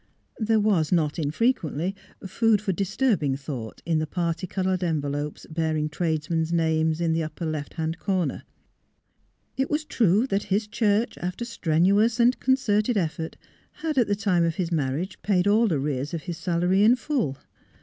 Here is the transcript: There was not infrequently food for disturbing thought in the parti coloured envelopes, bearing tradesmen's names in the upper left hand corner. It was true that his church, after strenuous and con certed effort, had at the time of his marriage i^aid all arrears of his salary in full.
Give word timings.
There 0.39 0.59
was 0.59 0.91
not 0.91 1.19
infrequently 1.19 1.93
food 2.25 2.59
for 2.59 2.71
disturbing 2.71 3.37
thought 3.37 3.83
in 3.85 3.99
the 3.99 4.07
parti 4.07 4.47
coloured 4.47 4.83
envelopes, 4.83 5.45
bearing 5.47 5.89
tradesmen's 5.89 6.51
names 6.51 6.99
in 6.99 7.13
the 7.13 7.21
upper 7.21 7.45
left 7.45 7.75
hand 7.75 7.99
corner. 7.99 8.41
It 9.57 9.69
was 9.69 9.85
true 9.85 10.25
that 10.25 10.45
his 10.49 10.65
church, 10.65 11.19
after 11.19 11.45
strenuous 11.45 12.19
and 12.19 12.39
con 12.39 12.55
certed 12.55 12.97
effort, 12.97 13.35
had 13.83 13.95
at 13.99 14.07
the 14.07 14.15
time 14.15 14.43
of 14.43 14.55
his 14.55 14.71
marriage 14.71 15.21
i^aid 15.21 15.45
all 15.45 15.71
arrears 15.71 16.15
of 16.15 16.23
his 16.23 16.39
salary 16.39 16.81
in 16.83 16.95
full. 16.95 17.37